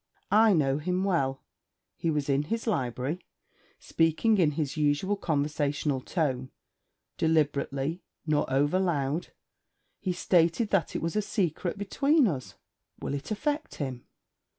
I 0.31 0.53
know 0.53 0.79
him 0.79 1.03
well. 1.03 1.43
He 1.95 2.09
was 2.09 2.27
in 2.27 2.45
his 2.45 2.65
library, 2.65 3.23
speaking 3.77 4.39
in 4.39 4.53
his 4.53 4.75
usual 4.75 5.15
conversational 5.15 6.01
tone, 6.01 6.49
deliberately, 7.19 8.01
nor 8.25 8.51
overloud. 8.51 9.27
He 9.99 10.11
stated 10.11 10.69
that 10.69 10.95
it 10.95 11.03
was 11.03 11.15
a 11.15 11.21
secret 11.21 11.77
between 11.77 12.27
us.' 12.27 12.55
'Will 12.99 13.13
it 13.13 13.29
affect 13.29 13.75
him?' 13.75 14.07